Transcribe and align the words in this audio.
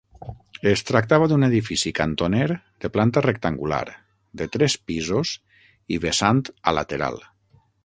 Es 0.69 0.81
tractava 0.85 1.27
d'un 1.31 1.47
edifici 1.47 1.91
cantoner 1.99 2.47
de 2.85 2.91
planta 2.95 3.23
rectangular, 3.27 3.83
de 4.43 4.49
tres 4.57 4.79
pisos 4.89 5.37
i 5.99 6.03
vessant 6.09 6.45
a 6.73 6.77
lateral. 6.81 7.25